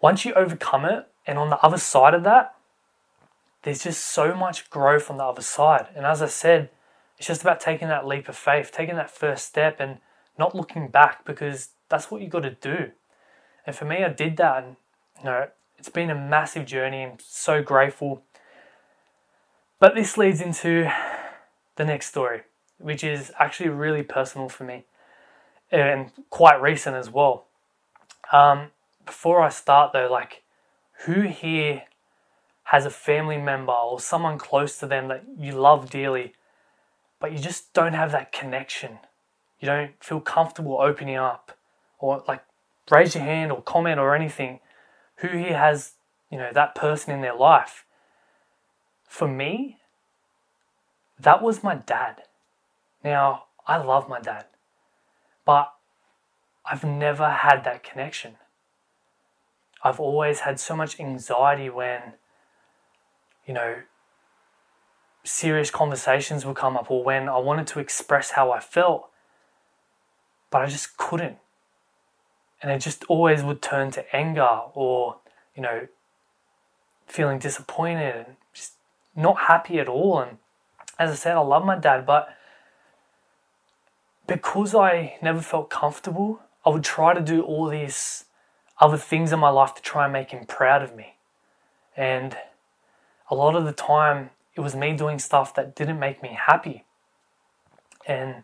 once 0.00 0.26
you 0.26 0.34
overcome 0.34 0.84
it, 0.84 1.08
and 1.26 1.38
on 1.38 1.48
the 1.48 1.58
other 1.60 1.78
side 1.78 2.12
of 2.12 2.22
that, 2.24 2.54
there's 3.62 3.84
just 3.84 4.04
so 4.04 4.34
much 4.34 4.68
growth 4.68 5.10
on 5.10 5.16
the 5.16 5.24
other 5.24 5.42
side. 5.42 5.86
And 5.96 6.04
as 6.04 6.20
I 6.20 6.26
said, 6.26 6.68
it's 7.16 7.26
just 7.26 7.40
about 7.40 7.58
taking 7.58 7.88
that 7.88 8.06
leap 8.06 8.28
of 8.28 8.36
faith, 8.36 8.70
taking 8.70 8.96
that 8.96 9.10
first 9.10 9.46
step 9.46 9.80
and 9.80 9.98
not 10.38 10.54
looking 10.54 10.88
back 10.88 11.24
because 11.24 11.70
that's 11.88 12.10
what 12.10 12.20
you 12.20 12.28
got 12.28 12.42
to 12.42 12.50
do. 12.50 12.90
And 13.66 13.74
for 13.74 13.84
me, 13.84 14.04
I 14.04 14.08
did 14.08 14.36
that. 14.36 14.62
And, 14.62 14.76
you 15.18 15.24
know, 15.24 15.48
it's 15.76 15.88
been 15.88 16.10
a 16.10 16.14
massive 16.14 16.66
journey. 16.66 17.02
I'm 17.02 17.18
so 17.18 17.62
grateful 17.62 18.22
but 19.78 19.94
this 19.94 20.16
leads 20.16 20.40
into 20.40 20.90
the 21.76 21.84
next 21.84 22.06
story, 22.06 22.42
which 22.78 23.04
is 23.04 23.30
actually 23.38 23.68
really 23.68 24.02
personal 24.02 24.48
for 24.48 24.64
me 24.64 24.84
and 25.70 26.10
quite 26.30 26.60
recent 26.60 26.96
as 26.96 27.10
well. 27.10 27.46
Um, 28.32 28.68
before 29.04 29.42
I 29.42 29.50
start 29.50 29.92
though, 29.92 30.08
like, 30.10 30.42
who 31.04 31.22
here 31.22 31.82
has 32.64 32.86
a 32.86 32.90
family 32.90 33.36
member 33.36 33.72
or 33.72 34.00
someone 34.00 34.38
close 34.38 34.78
to 34.78 34.86
them 34.86 35.08
that 35.08 35.24
you 35.38 35.52
love 35.52 35.90
dearly, 35.90 36.32
but 37.20 37.32
you 37.32 37.38
just 37.38 37.72
don't 37.74 37.92
have 37.92 38.12
that 38.12 38.32
connection? 38.32 38.98
You 39.60 39.66
don't 39.66 39.92
feel 40.02 40.20
comfortable 40.20 40.78
opening 40.80 41.16
up 41.16 41.56
or 41.98 42.24
like 42.26 42.42
raise 42.90 43.14
your 43.14 43.24
hand 43.24 43.52
or 43.52 43.62
comment 43.62 43.98
or 43.98 44.14
anything. 44.14 44.60
Who 45.16 45.28
here 45.28 45.56
has, 45.56 45.92
you 46.30 46.38
know, 46.38 46.50
that 46.52 46.74
person 46.74 47.12
in 47.12 47.20
their 47.20 47.34
life? 47.34 47.86
for 49.08 49.28
me, 49.28 49.78
that 51.18 51.42
was 51.42 51.62
my 51.62 51.74
dad. 51.74 52.22
Now, 53.02 53.44
I 53.66 53.78
love 53.78 54.08
my 54.08 54.20
dad, 54.20 54.46
but 55.44 55.72
I've 56.70 56.84
never 56.84 57.30
had 57.30 57.64
that 57.64 57.82
connection. 57.82 58.34
I've 59.82 60.00
always 60.00 60.40
had 60.40 60.58
so 60.58 60.76
much 60.76 60.98
anxiety 60.98 61.70
when, 61.70 62.14
you 63.46 63.54
know, 63.54 63.76
serious 65.24 65.70
conversations 65.70 66.44
would 66.44 66.56
come 66.56 66.76
up 66.76 66.90
or 66.90 67.02
when 67.02 67.28
I 67.28 67.38
wanted 67.38 67.66
to 67.68 67.80
express 67.80 68.32
how 68.32 68.50
I 68.50 68.60
felt, 68.60 69.08
but 70.50 70.62
I 70.62 70.66
just 70.66 70.96
couldn't. 70.96 71.38
And 72.62 72.72
it 72.72 72.80
just 72.80 73.04
always 73.04 73.42
would 73.42 73.60
turn 73.62 73.90
to 73.92 74.16
anger 74.16 74.60
or, 74.74 75.16
you 75.54 75.62
know, 75.62 75.88
feeling 77.06 77.38
disappointed 77.38 78.14
and 78.16 78.36
just 78.52 78.72
not 79.14 79.40
happy 79.40 79.78
at 79.78 79.88
all. 79.88 80.20
And 80.20 80.38
as 80.98 81.10
I 81.10 81.14
said, 81.14 81.36
I 81.36 81.40
love 81.40 81.64
my 81.64 81.78
dad, 81.78 82.06
but 82.06 82.28
because 84.26 84.74
I 84.74 85.16
never 85.22 85.40
felt 85.40 85.70
comfortable, 85.70 86.40
I 86.64 86.70
would 86.70 86.84
try 86.84 87.14
to 87.14 87.20
do 87.20 87.42
all 87.42 87.68
these 87.68 88.24
other 88.80 88.96
things 88.96 89.32
in 89.32 89.38
my 89.38 89.48
life 89.48 89.74
to 89.74 89.82
try 89.82 90.04
and 90.04 90.12
make 90.12 90.30
him 90.30 90.46
proud 90.46 90.82
of 90.82 90.96
me. 90.96 91.14
And 91.96 92.36
a 93.30 93.34
lot 93.34 93.54
of 93.54 93.64
the 93.64 93.72
time, 93.72 94.30
it 94.54 94.60
was 94.60 94.74
me 94.74 94.94
doing 94.94 95.18
stuff 95.18 95.54
that 95.54 95.74
didn't 95.74 95.98
make 95.98 96.22
me 96.22 96.36
happy. 96.46 96.84
And 98.06 98.42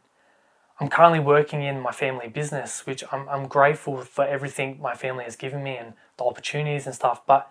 I'm 0.83 0.89
currently 0.89 1.21
working 1.21 1.63
in 1.63 1.79
my 1.79 1.93
family 1.93 2.27
business, 2.27 2.85
which 2.87 3.05
I'm, 3.13 3.29
I'm 3.29 3.47
grateful 3.47 3.99
for 3.99 4.25
everything 4.25 4.81
my 4.83 4.95
family 4.97 5.23
has 5.23 5.37
given 5.37 5.63
me 5.63 5.77
and 5.77 5.93
the 6.19 6.25
opportunities 6.25 6.87
and 6.87 6.95
stuff. 6.95 7.25
But 7.25 7.49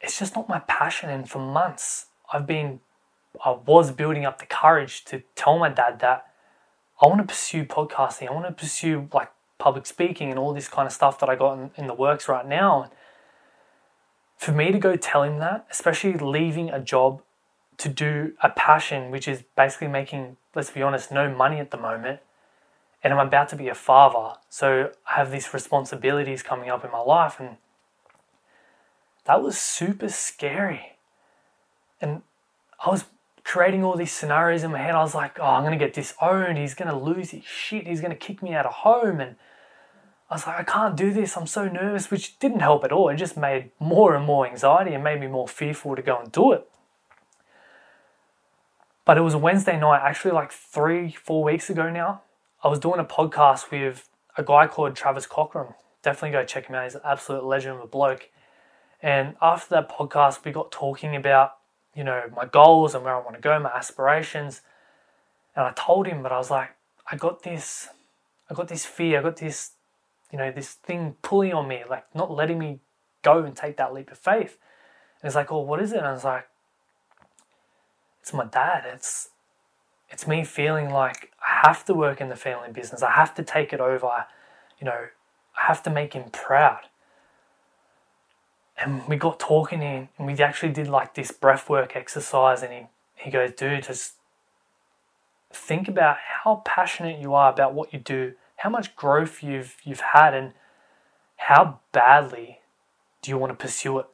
it's 0.00 0.16
just 0.16 0.36
not 0.36 0.48
my 0.48 0.60
passion. 0.60 1.10
And 1.10 1.28
for 1.28 1.40
months, 1.40 2.06
I've 2.32 2.46
been, 2.46 2.78
I 3.44 3.50
was 3.50 3.90
building 3.90 4.24
up 4.24 4.38
the 4.38 4.46
courage 4.46 5.04
to 5.06 5.24
tell 5.34 5.58
my 5.58 5.70
dad 5.70 5.98
that 5.98 6.26
I 7.02 7.08
want 7.08 7.20
to 7.20 7.26
pursue 7.26 7.64
podcasting. 7.64 8.28
I 8.28 8.32
want 8.32 8.46
to 8.46 8.52
pursue 8.52 9.08
like 9.12 9.32
public 9.58 9.84
speaking 9.84 10.30
and 10.30 10.38
all 10.38 10.54
this 10.54 10.68
kind 10.68 10.86
of 10.86 10.92
stuff 10.92 11.18
that 11.18 11.28
I 11.28 11.34
got 11.34 11.54
in, 11.54 11.72
in 11.76 11.88
the 11.88 11.94
works 11.94 12.28
right 12.28 12.46
now. 12.46 12.92
for 14.36 14.52
me 14.52 14.70
to 14.70 14.78
go 14.78 14.94
tell 14.94 15.24
him 15.24 15.40
that, 15.40 15.66
especially 15.68 16.12
leaving 16.14 16.70
a 16.70 16.78
job 16.78 17.22
to 17.78 17.88
do 17.88 18.32
a 18.42 18.50
passion, 18.50 19.10
which 19.10 19.26
is 19.26 19.42
basically 19.56 19.88
making, 19.88 20.36
let's 20.54 20.70
be 20.70 20.82
honest, 20.82 21.10
no 21.10 21.32
money 21.32 21.58
at 21.58 21.70
the 21.70 21.76
moment, 21.76 22.20
and 23.02 23.12
I'm 23.12 23.26
about 23.26 23.48
to 23.50 23.56
be 23.56 23.68
a 23.68 23.74
father, 23.74 24.38
so 24.48 24.90
I 25.06 25.14
have 25.14 25.30
these 25.30 25.54
responsibilities 25.54 26.42
coming 26.42 26.68
up 26.68 26.84
in 26.84 26.90
my 26.90 27.00
life, 27.00 27.38
and 27.38 27.56
that 29.24 29.42
was 29.42 29.56
super 29.56 30.08
scary. 30.08 30.96
And 32.00 32.22
I 32.84 32.90
was 32.90 33.04
creating 33.44 33.84
all 33.84 33.96
these 33.96 34.12
scenarios 34.12 34.62
in 34.62 34.72
my 34.72 34.78
head. 34.78 34.94
I 34.94 35.02
was 35.02 35.14
like, 35.14 35.38
oh, 35.38 35.44
I'm 35.44 35.62
going 35.62 35.78
to 35.78 35.84
get 35.84 35.94
disowned. 35.94 36.58
He's 36.58 36.74
going 36.74 36.90
to 36.90 36.96
lose 36.96 37.30
his 37.30 37.44
shit. 37.44 37.86
He's 37.86 38.00
going 38.00 38.10
to 38.10 38.16
kick 38.16 38.42
me 38.42 38.52
out 38.52 38.66
of 38.66 38.72
home. 38.72 39.20
And 39.20 39.36
I 40.28 40.34
was 40.34 40.46
like, 40.46 40.58
I 40.58 40.64
can't 40.64 40.96
do 40.96 41.12
this. 41.12 41.36
I'm 41.36 41.46
so 41.46 41.68
nervous, 41.68 42.10
which 42.10 42.38
didn't 42.38 42.60
help 42.60 42.84
at 42.84 42.92
all. 42.92 43.08
It 43.08 43.16
just 43.16 43.36
made 43.36 43.70
more 43.78 44.14
and 44.14 44.24
more 44.26 44.46
anxiety 44.46 44.92
and 44.92 45.04
made 45.04 45.20
me 45.20 45.28
more 45.28 45.48
fearful 45.48 45.94
to 45.94 46.02
go 46.02 46.18
and 46.18 46.32
do 46.32 46.52
it. 46.52 46.68
But 49.08 49.16
it 49.16 49.22
was 49.22 49.32
a 49.32 49.38
Wednesday 49.38 49.80
night, 49.80 50.02
actually, 50.04 50.32
like 50.32 50.52
three, 50.52 51.12
four 51.12 51.42
weeks 51.42 51.70
ago 51.70 51.88
now. 51.88 52.20
I 52.62 52.68
was 52.68 52.78
doing 52.78 53.00
a 53.00 53.04
podcast 53.04 53.70
with 53.70 54.06
a 54.36 54.42
guy 54.42 54.66
called 54.66 54.94
Travis 54.94 55.26
Cockram. 55.26 55.72
Definitely 56.02 56.32
go 56.32 56.44
check 56.44 56.66
him 56.66 56.74
out. 56.74 56.84
He's 56.84 56.94
an 56.94 57.00
absolute 57.06 57.42
legend 57.42 57.78
of 57.78 57.84
a 57.84 57.86
bloke. 57.86 58.28
And 59.00 59.36
after 59.40 59.70
that 59.76 59.88
podcast, 59.88 60.44
we 60.44 60.52
got 60.52 60.70
talking 60.70 61.16
about 61.16 61.54
you 61.94 62.04
know, 62.04 62.24
my 62.36 62.44
goals 62.44 62.94
and 62.94 63.02
where 63.02 63.16
I 63.16 63.18
want 63.18 63.34
to 63.34 63.40
go, 63.40 63.58
my 63.58 63.70
aspirations. 63.70 64.60
And 65.56 65.64
I 65.64 65.72
told 65.72 66.06
him, 66.06 66.22
but 66.22 66.30
I 66.30 66.36
was 66.36 66.50
like, 66.50 66.68
I 67.10 67.16
got 67.16 67.42
this, 67.42 67.88
I 68.50 68.54
got 68.54 68.68
this 68.68 68.84
fear, 68.84 69.20
I 69.20 69.22
got 69.22 69.38
this, 69.38 69.72
you 70.30 70.38
know, 70.38 70.52
this 70.52 70.74
thing 70.74 71.16
pulling 71.22 71.54
on 71.54 71.66
me, 71.66 71.82
like 71.88 72.04
not 72.14 72.30
letting 72.30 72.58
me 72.58 72.80
go 73.22 73.42
and 73.42 73.56
take 73.56 73.78
that 73.78 73.94
leap 73.94 74.12
of 74.12 74.18
faith. 74.18 74.58
And 75.22 75.28
he's 75.28 75.34
like, 75.34 75.50
oh, 75.50 75.62
what 75.62 75.80
is 75.80 75.92
it? 75.92 75.96
And 75.98 76.06
I 76.06 76.12
was 76.12 76.24
like, 76.24 76.46
it's 78.28 78.34
my 78.34 78.44
dad. 78.44 78.84
It's, 78.86 79.30
it's 80.10 80.26
me 80.26 80.44
feeling 80.44 80.90
like 80.90 81.32
I 81.40 81.66
have 81.66 81.84
to 81.86 81.94
work 81.94 82.20
in 82.20 82.28
the 82.28 82.36
family 82.36 82.70
business. 82.70 83.02
I 83.02 83.12
have 83.12 83.34
to 83.36 83.42
take 83.42 83.72
it 83.72 83.80
over. 83.80 84.26
You 84.78 84.84
know, 84.84 85.06
I 85.58 85.66
have 85.66 85.82
to 85.84 85.90
make 85.90 86.12
him 86.12 86.30
proud 86.30 86.82
and 88.78 89.06
we 89.08 89.16
got 89.16 89.40
talking 89.40 89.82
in, 89.82 90.08
and 90.16 90.26
we 90.26 90.34
actually 90.38 90.72
did 90.72 90.88
like 90.88 91.14
this 91.14 91.32
breath 91.32 91.68
work 91.68 91.96
exercise 91.96 92.62
and 92.62 92.72
he, 92.72 92.82
he 93.16 93.30
goes 93.30 93.52
dude 93.52 93.82
just 93.84 94.14
think 95.52 95.88
about 95.88 96.16
how 96.44 96.62
passionate 96.64 97.18
you 97.18 97.34
are 97.34 97.50
about 97.50 97.74
what 97.74 97.92
you 97.92 97.98
do 97.98 98.34
how 98.56 98.70
much 98.70 98.94
growth 98.94 99.42
you've 99.42 99.76
you've 99.82 100.00
had 100.12 100.34
and 100.34 100.52
how 101.36 101.80
badly 101.92 102.60
do 103.22 103.30
you 103.30 103.38
want 103.38 103.50
to 103.50 103.56
pursue 103.56 103.98
it 103.98 104.06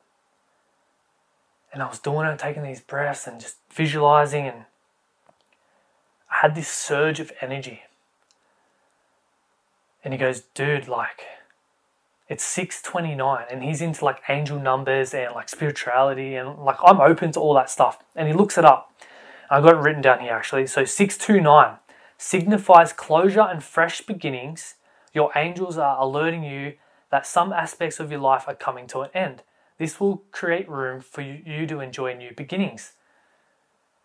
and 1.75 1.83
i 1.83 1.87
was 1.87 1.99
doing 1.99 2.27
it 2.27 2.39
taking 2.39 2.63
these 2.63 2.81
breaths 2.81 3.27
and 3.27 3.41
just 3.41 3.57
visualizing 3.71 4.47
and 4.47 4.65
i 6.31 6.37
had 6.41 6.55
this 6.55 6.69
surge 6.69 7.21
of 7.21 7.31
energy 7.43 7.83
and 10.03 10.15
he 10.15 10.19
goes 10.19 10.41
dude 10.55 10.89
like 10.89 11.25
it's 12.29 12.45
629 12.45 13.47
and 13.51 13.63
he's 13.63 13.83
into 13.83 14.05
like 14.05 14.23
angel 14.29 14.59
numbers 14.59 15.13
and 15.13 15.35
like 15.35 15.49
spirituality 15.49 16.37
and 16.37 16.59
like 16.59 16.79
I'm 16.83 17.01
open 17.01 17.33
to 17.33 17.41
all 17.41 17.55
that 17.55 17.69
stuff. 17.69 17.99
And 18.17 18.29
he 18.29 18.35
looks 18.35 18.57
it 18.57 18.65
up. 18.65 18.93
I 19.51 19.61
got 19.61 19.75
it 19.75 19.79
written 19.79 20.03
down 20.03 20.21
here 20.21 20.33
actually. 20.33 20.67
So 20.67 20.85
629 20.85 21.77
signifies 22.17 22.93
closure 22.93 23.43
and 23.43 23.63
fresh 23.63 24.01
beginnings. 24.01 24.77
Your 25.13 25.31
angels 25.37 25.77
are 25.77 26.01
alerting 26.01 26.45
you 26.45 26.75
that 27.11 27.27
some 27.27 27.53
aspects 27.53 28.01
of 28.01 28.11
your 28.11 28.21
life 28.21 28.45
are 28.49 28.55
coming 28.55 28.87
to 28.89 29.01
an 29.01 29.11
end. 29.13 29.43
This 29.79 29.99
will 29.99 30.23
create 30.31 30.69
room 30.69 31.01
for 31.01 31.21
you 31.21 31.67
to 31.67 31.81
enjoy 31.81 32.15
new 32.15 32.33
beginnings. 32.35 32.93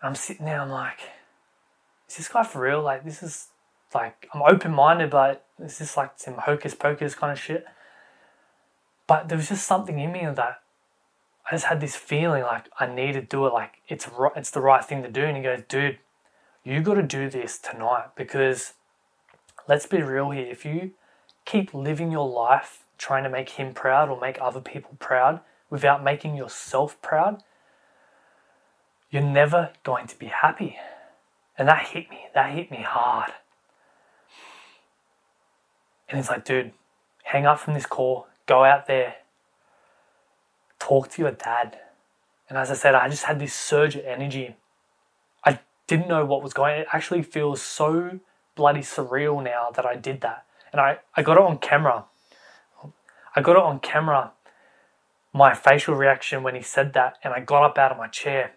I'm 0.02 0.16
sitting 0.16 0.46
there, 0.46 0.62
I'm 0.62 0.70
like, 0.70 1.00
is 2.08 2.18
this 2.18 2.28
guy 2.28 2.44
for 2.44 2.62
real? 2.62 2.82
Like, 2.82 3.04
this 3.04 3.22
is 3.22 3.48
like, 3.94 4.28
I'm 4.34 4.42
open 4.42 4.72
minded, 4.72 5.10
but 5.10 5.46
is 5.60 5.78
this 5.78 5.98
like 5.98 6.14
some 6.16 6.36
hocus 6.36 6.74
pocus 6.74 7.16
kind 7.16 7.32
of 7.32 7.40
shit? 7.40 7.66
But 9.08 9.28
there 9.28 9.38
was 9.38 9.50
just 9.50 9.68
something 9.68 10.00
in 10.00 10.12
me 10.12 10.22
that 10.26 10.62
I 11.50 11.52
just 11.56 11.66
had 11.66 11.82
this 11.82 11.96
feeling 11.96 12.44
like 12.44 12.68
I 12.80 12.86
need 12.86 13.14
to 13.14 13.22
do 13.22 13.46
it. 13.48 13.54
Like 13.54 13.82
it's 13.88 14.08
right, 14.08 14.32
it's 14.36 14.52
the 14.52 14.62
right 14.62 14.86
thing 14.86 15.04
to 15.04 15.10
do. 15.10 15.24
And 15.24 15.36
he 15.36 15.44
goes, 15.44 15.62
dude, 15.68 16.00
you 16.64 16.82
got 16.82 16.96
to 16.96 17.04
do 17.04 17.30
this 17.30 17.58
tonight 17.58 18.10
because 18.16 18.74
let's 19.68 19.88
be 19.88 20.02
real 20.02 20.30
here. 20.30 20.46
If 20.46 20.66
you 20.66 20.92
keep 21.46 21.74
living 21.74 22.12
your 22.12 22.28
life 22.28 22.84
trying 22.98 23.24
to 23.24 23.30
make 23.30 23.50
him 23.52 23.74
proud 23.74 24.10
or 24.10 24.20
make 24.20 24.38
other 24.40 24.62
people 24.62 24.92
proud 25.00 25.42
without 25.70 26.04
making 26.04 26.36
yourself 26.36 27.02
proud, 27.02 27.44
you're 29.10 29.22
never 29.22 29.72
going 29.84 30.08
to 30.08 30.18
be 30.18 30.28
happy. 30.28 30.78
And 31.58 31.68
that 31.68 31.88
hit 31.88 32.10
me. 32.10 32.20
That 32.34 32.54
hit 32.54 32.72
me 32.72 32.78
hard. 32.78 33.32
And 36.08 36.18
he's 36.18 36.30
like, 36.30 36.46
dude, 36.46 36.72
hang 37.24 37.46
up 37.46 37.60
from 37.60 37.74
this 37.76 37.86
call, 37.86 38.28
go 38.48 38.64
out 38.64 38.88
there, 38.88 39.18
talk 40.80 41.10
to 41.12 41.22
your 41.22 41.32
dad. 41.32 41.78
And 42.48 42.58
as 42.58 42.72
I 42.72 42.74
said, 42.74 42.96
I 42.96 43.10
just 43.10 43.26
had 43.26 43.40
this 43.40 43.54
surge 43.54 43.96
of 43.96 44.06
energy. 44.06 44.56
I 45.46 45.60
didn't 45.86 46.08
know 46.08 46.26
what 46.26 46.42
was 46.42 46.54
going 46.54 46.74
on. 46.74 46.80
It 46.82 46.88
actually 46.92 47.22
feels 47.22 47.62
so 47.62 48.20
bloody 48.56 48.82
surreal 48.82 49.44
now 49.44 49.70
that 49.76 49.86
I 49.86 49.96
did 49.96 50.22
that. 50.22 50.46
And 50.72 50.82
I, 50.82 51.00
I 51.16 51.22
got 51.22 51.38
it 51.38 51.44
on 51.44 51.60
camera. 51.60 52.06
I 53.36 53.42
got 53.42 53.52
it 53.52 53.62
on 53.62 53.80
camera, 53.80 54.32
my 55.34 55.54
facial 55.54 55.96
reaction 55.96 56.44
when 56.44 56.56
he 56.56 56.62
said 56.62 56.94
that, 56.94 57.18
and 57.24 57.34
I 57.34 57.40
got 57.40 57.64
up 57.64 57.78
out 57.78 57.92
of 57.92 57.98
my 57.98 58.08
chair. 58.08 58.54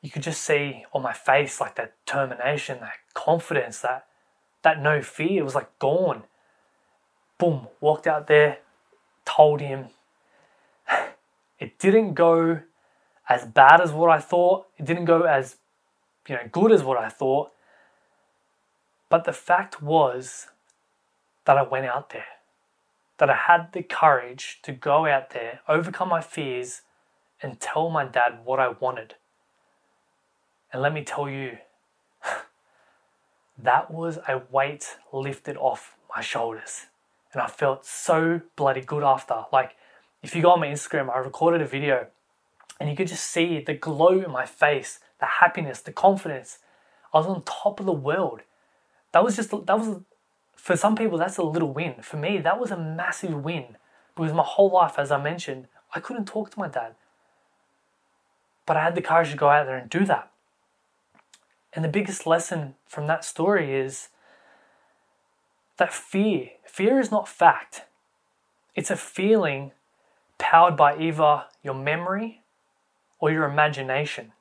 You 0.00 0.10
could 0.10 0.22
just 0.22 0.42
see 0.42 0.84
on 0.92 1.02
my 1.02 1.12
face 1.12 1.60
like 1.60 1.74
that 1.76 1.94
determination, 2.06 2.78
that 2.80 2.94
confidence, 3.14 3.80
that 3.80 4.06
that 4.62 4.80
no 4.80 5.02
fear. 5.02 5.40
It 5.40 5.44
was 5.44 5.54
like 5.54 5.78
gone 5.78 6.22
boom, 7.38 7.68
walked 7.80 8.06
out 8.06 8.26
there, 8.26 8.58
told 9.24 9.60
him. 9.60 9.86
It 11.60 11.76
didn't 11.80 12.14
go 12.14 12.60
as 13.28 13.44
bad 13.44 13.80
as 13.80 13.90
what 13.90 14.10
I 14.10 14.20
thought. 14.20 14.66
It 14.76 14.84
didn't 14.84 15.06
go 15.06 15.22
as 15.22 15.56
you 16.28 16.36
know 16.36 16.42
good 16.52 16.70
as 16.70 16.84
what 16.84 16.96
I 16.96 17.08
thought. 17.08 17.50
But 19.08 19.24
the 19.24 19.32
fact 19.32 19.82
was 19.82 20.46
that 21.46 21.58
I 21.58 21.62
went 21.62 21.86
out 21.86 22.10
there. 22.10 22.37
That 23.18 23.30
I 23.30 23.34
had 23.34 23.72
the 23.72 23.82
courage 23.82 24.60
to 24.62 24.72
go 24.72 25.06
out 25.06 25.30
there, 25.30 25.60
overcome 25.68 26.08
my 26.08 26.20
fears, 26.20 26.82
and 27.42 27.60
tell 27.60 27.90
my 27.90 28.04
dad 28.04 28.40
what 28.44 28.60
I 28.60 28.68
wanted. 28.68 29.14
And 30.72 30.82
let 30.82 30.92
me 30.92 31.02
tell 31.04 31.28
you, 31.28 31.58
that 33.58 33.90
was 33.90 34.18
a 34.28 34.42
weight 34.50 34.96
lifted 35.12 35.56
off 35.56 35.96
my 36.14 36.20
shoulders 36.20 36.86
and 37.32 37.42
I 37.42 37.46
felt 37.46 37.84
so 37.84 38.40
bloody 38.56 38.80
good 38.80 39.02
after. 39.02 39.44
Like, 39.52 39.76
if 40.22 40.34
you 40.34 40.42
go 40.42 40.50
on 40.50 40.60
my 40.60 40.68
Instagram, 40.68 41.14
I 41.14 41.18
recorded 41.18 41.60
a 41.60 41.66
video 41.66 42.06
and 42.80 42.88
you 42.88 42.96
could 42.96 43.08
just 43.08 43.24
see 43.24 43.60
the 43.60 43.74
glow 43.74 44.20
in 44.20 44.30
my 44.30 44.46
face, 44.46 45.00
the 45.20 45.26
happiness, 45.26 45.80
the 45.80 45.92
confidence. 45.92 46.58
I 47.12 47.18
was 47.18 47.26
on 47.26 47.42
top 47.42 47.80
of 47.80 47.86
the 47.86 47.92
world. 47.92 48.40
That 49.12 49.24
was 49.24 49.36
just, 49.36 49.50
that 49.50 49.78
was, 49.78 50.00
for 50.58 50.76
some 50.76 50.96
people, 50.96 51.16
that's 51.16 51.38
a 51.38 51.42
little 51.42 51.72
win. 51.72 51.94
For 52.02 52.16
me, 52.16 52.38
that 52.38 52.60
was 52.60 52.70
a 52.70 52.76
massive 52.76 53.44
win 53.44 53.76
because 54.14 54.32
my 54.32 54.42
whole 54.42 54.70
life, 54.70 54.98
as 54.98 55.10
I 55.10 55.22
mentioned, 55.22 55.68
I 55.94 56.00
couldn't 56.00 56.26
talk 56.26 56.50
to 56.50 56.58
my 56.58 56.68
dad. 56.68 56.94
But 58.66 58.76
I 58.76 58.82
had 58.82 58.94
the 58.94 59.00
courage 59.00 59.30
to 59.30 59.36
go 59.36 59.48
out 59.48 59.66
there 59.66 59.78
and 59.78 59.88
do 59.88 60.04
that. 60.04 60.30
And 61.72 61.84
the 61.84 61.88
biggest 61.88 62.26
lesson 62.26 62.74
from 62.86 63.06
that 63.06 63.24
story 63.24 63.74
is 63.74 64.08
that 65.78 65.94
fear, 65.94 66.50
fear 66.64 66.98
is 66.98 67.10
not 67.10 67.28
fact. 67.28 67.84
It's 68.74 68.90
a 68.90 68.96
feeling 68.96 69.70
powered 70.38 70.76
by 70.76 70.98
either 70.98 71.44
your 71.62 71.74
memory 71.74 72.42
or 73.20 73.30
your 73.30 73.44
imagination. 73.44 74.32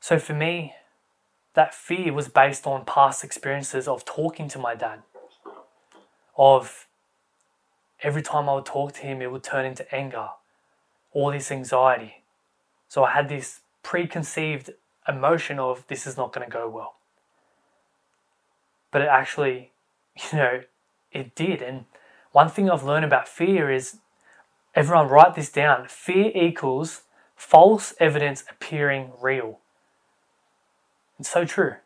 So 0.00 0.18
for 0.18 0.32
me, 0.32 0.74
that 1.54 1.74
fear 1.74 2.12
was 2.12 2.28
based 2.28 2.66
on 2.66 2.84
past 2.84 3.24
experiences 3.24 3.86
of 3.86 4.04
talking 4.04 4.48
to 4.48 4.58
my 4.58 4.74
dad, 4.74 5.02
of 6.36 6.86
every 8.02 8.22
time 8.22 8.48
I 8.48 8.54
would 8.54 8.66
talk 8.66 8.94
to 8.94 9.00
him, 9.00 9.20
it 9.20 9.30
would 9.30 9.42
turn 9.42 9.64
into 9.64 9.94
anger, 9.94 10.28
all 11.12 11.30
this 11.30 11.52
anxiety. 11.52 12.24
So 12.88 13.04
I 13.04 13.12
had 13.12 13.28
this 13.28 13.60
preconceived 13.82 14.70
emotion 15.06 15.58
of 15.58 15.84
this 15.88 16.06
is 16.06 16.16
not 16.16 16.32
going 16.32 16.46
to 16.46 16.52
go 16.52 16.68
well 16.68 16.94
but 18.92 19.02
it 19.02 19.08
actually, 19.08 19.72
you 20.32 20.38
know, 20.38 20.60
it 21.10 21.34
did. 21.34 21.60
And 21.60 21.86
one 22.30 22.48
thing 22.48 22.70
I've 22.70 22.84
learned 22.84 23.04
about 23.04 23.26
fear 23.26 23.72
is 23.72 23.96
everyone 24.76 25.08
write 25.08 25.34
this 25.34 25.50
down 25.50 25.88
fear 25.88 26.30
equals 26.34 27.02
false 27.34 27.92
evidence 27.98 28.44
appearing 28.48 29.10
real. 29.20 29.58
It's 31.18 31.30
so 31.30 31.44
true. 31.44 31.76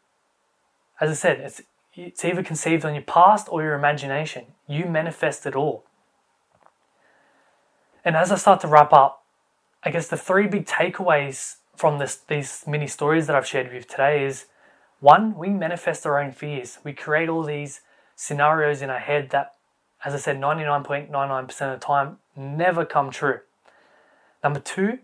As 1.01 1.11
I 1.11 1.15
said, 1.15 1.41
it's, 1.41 1.63
it's 1.95 2.25
either 2.25 2.43
conceived 2.43 2.85
on 2.85 2.95
your 2.95 3.03
past 3.03 3.49
or 3.51 3.63
your 3.63 3.75
imagination. 3.75 4.47
You 4.67 4.87
manifest 4.87 5.47
it 5.47 5.55
all. 5.55 5.85
And 8.05 8.17
as 8.17 8.31
I 8.31 8.37
start 8.37 8.61
to 8.61 8.69
wrap 8.69 8.93
up, 8.93 9.25
I 9.83 9.91
guess 9.91 10.09
the 10.09 10.17
three 10.17 10.47
big 10.47 10.67
takeaways 10.67 11.57
from 11.77 11.99
this, 11.99 12.17
these 12.17 12.65
mini 12.67 12.87
stories 12.87 13.27
that 13.27 13.37
I've 13.37 13.47
shared 13.47 13.67
with 13.67 13.75
you 13.75 13.83
today 13.83 14.25
is 14.25 14.47
one, 15.01 15.37
we 15.37 15.51
manifest 15.51 16.07
our 16.07 16.21
own 16.21 16.33
fears. 16.33 16.79
We 16.83 16.93
create 16.93 17.29
all 17.29 17.43
these 17.43 17.81
scenarios 18.15 18.81
in 18.81 18.91
our 18.91 18.99
head 18.99 19.31
that, 19.31 19.55
as 20.05 20.15
I 20.15 20.19
said, 20.19 20.39
99.99% 20.39 21.51
of 21.75 21.81
the 21.81 21.85
time 21.85 22.19
never 22.35 22.85
come 22.85 23.11
true. 23.11 23.41
Number 24.43 24.61
two 24.61 25.01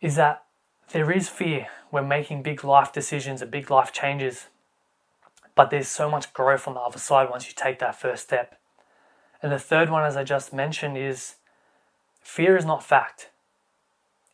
is 0.00 0.16
that 0.16 0.44
there 0.90 1.10
is 1.10 1.28
fear 1.28 1.68
when 1.90 2.08
making 2.08 2.42
big 2.42 2.64
life 2.64 2.92
decisions 2.92 3.42
and 3.42 3.50
big 3.50 3.70
life 3.70 3.92
changes, 3.92 4.46
but 5.54 5.70
there's 5.70 5.88
so 5.88 6.10
much 6.10 6.32
growth 6.32 6.66
on 6.66 6.74
the 6.74 6.80
other 6.80 6.98
side 6.98 7.30
once 7.30 7.46
you 7.46 7.54
take 7.54 7.78
that 7.78 7.94
first 7.94 8.24
step. 8.24 8.58
And 9.42 9.50
the 9.50 9.58
third 9.58 9.90
one, 9.90 10.04
as 10.04 10.16
I 10.16 10.24
just 10.24 10.52
mentioned, 10.52 10.96
is 10.96 11.36
fear 12.22 12.56
is 12.56 12.64
not 12.64 12.84
fact. 12.84 13.30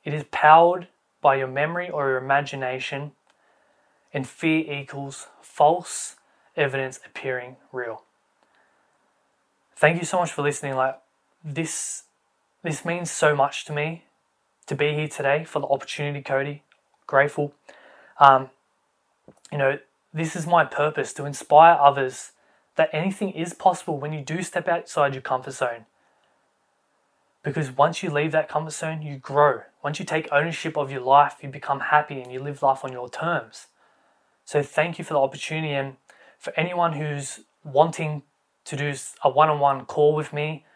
It 0.04 0.12
is 0.12 0.24
powered 0.30 0.88
by 1.20 1.36
your 1.36 1.48
memory 1.48 1.90
or 1.90 2.08
your 2.08 2.18
imagination, 2.18 3.12
and 4.12 4.26
fear 4.26 4.64
equals 4.72 5.28
false 5.40 6.16
evidence 6.56 7.00
appearing 7.04 7.56
real. 7.72 8.02
Thank 9.76 10.00
you 10.00 10.06
so 10.06 10.18
much 10.18 10.32
for 10.32 10.42
listening. 10.42 10.74
Like 10.74 10.98
this 11.44 12.04
this 12.62 12.84
means 12.84 13.10
so 13.10 13.34
much 13.34 13.64
to 13.66 13.72
me 13.72 14.04
to 14.68 14.74
be 14.74 14.94
here 14.94 15.08
today 15.08 15.44
for 15.44 15.60
the 15.60 15.66
opportunity, 15.66 16.22
Cody. 16.22 16.62
Grateful. 17.06 17.54
Um, 18.20 18.50
you 19.50 19.58
know, 19.58 19.78
this 20.12 20.36
is 20.36 20.46
my 20.46 20.64
purpose 20.64 21.12
to 21.14 21.24
inspire 21.24 21.76
others 21.80 22.32
that 22.76 22.90
anything 22.92 23.30
is 23.30 23.54
possible 23.54 23.98
when 23.98 24.12
you 24.12 24.20
do 24.22 24.42
step 24.42 24.68
outside 24.68 25.14
your 25.14 25.22
comfort 25.22 25.52
zone. 25.52 25.86
Because 27.42 27.70
once 27.70 28.02
you 28.02 28.10
leave 28.10 28.32
that 28.32 28.48
comfort 28.48 28.74
zone, 28.74 29.00
you 29.00 29.16
grow. 29.16 29.62
Once 29.82 29.98
you 29.98 30.04
take 30.04 30.28
ownership 30.30 30.76
of 30.76 30.90
your 30.90 31.00
life, 31.00 31.36
you 31.42 31.48
become 31.48 31.80
happy 31.80 32.20
and 32.20 32.30
you 32.30 32.40
live 32.40 32.62
life 32.62 32.84
on 32.84 32.92
your 32.92 33.08
terms. 33.08 33.68
So, 34.44 34.62
thank 34.62 34.98
you 34.98 35.04
for 35.04 35.14
the 35.14 35.20
opportunity. 35.20 35.72
And 35.72 35.96
for 36.38 36.52
anyone 36.56 36.94
who's 36.94 37.40
wanting 37.64 38.22
to 38.64 38.76
do 38.76 38.92
a 39.22 39.30
one 39.30 39.48
on 39.48 39.60
one 39.60 39.86
call 39.86 40.14
with 40.14 40.32
me, 40.32 40.66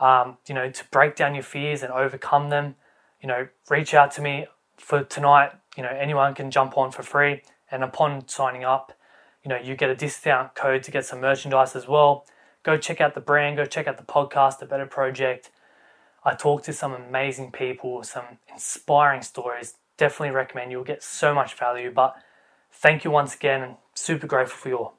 um, 0.00 0.36
you 0.46 0.54
know, 0.54 0.70
to 0.70 0.84
break 0.90 1.16
down 1.16 1.34
your 1.34 1.42
fears 1.42 1.82
and 1.82 1.92
overcome 1.92 2.50
them, 2.50 2.74
you 3.20 3.28
know, 3.28 3.48
reach 3.68 3.94
out 3.94 4.10
to 4.12 4.22
me 4.22 4.46
for 4.76 5.04
tonight. 5.04 5.52
You 5.76 5.82
know, 5.82 5.90
anyone 5.90 6.34
can 6.34 6.50
jump 6.50 6.76
on 6.76 6.90
for 6.90 7.02
free. 7.02 7.42
And 7.70 7.84
upon 7.84 8.28
signing 8.28 8.64
up, 8.64 8.92
you 9.44 9.48
know, 9.48 9.56
you 9.56 9.76
get 9.76 9.90
a 9.90 9.94
discount 9.94 10.54
code 10.54 10.82
to 10.84 10.90
get 10.90 11.04
some 11.04 11.20
merchandise 11.20 11.76
as 11.76 11.86
well. 11.86 12.24
Go 12.62 12.76
check 12.76 13.00
out 13.00 13.14
the 13.14 13.20
brand, 13.20 13.56
go 13.56 13.64
check 13.64 13.86
out 13.86 13.96
the 13.96 14.02
podcast, 14.02 14.58
The 14.58 14.66
Better 14.66 14.86
Project. 14.86 15.50
I 16.24 16.34
talked 16.34 16.64
to 16.66 16.72
some 16.72 16.92
amazing 16.92 17.52
people, 17.52 18.02
some 18.02 18.24
inspiring 18.50 19.22
stories. 19.22 19.74
Definitely 19.96 20.34
recommend 20.34 20.70
you'll 20.70 20.84
get 20.84 21.02
so 21.02 21.34
much 21.34 21.54
value. 21.54 21.92
But 21.92 22.16
thank 22.72 23.04
you 23.04 23.10
once 23.10 23.34
again 23.34 23.62
and 23.62 23.76
super 23.94 24.26
grateful 24.26 24.58
for 24.58 24.68
your 24.68 24.92